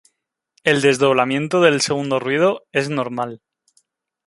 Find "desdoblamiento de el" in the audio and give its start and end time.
0.81-1.79